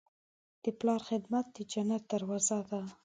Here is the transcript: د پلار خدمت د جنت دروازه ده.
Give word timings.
د 0.63 0.65
پلار 0.79 1.01
خدمت 1.09 1.45
د 1.55 1.57
جنت 1.71 2.03
دروازه 2.11 2.59
ده. 2.69 2.81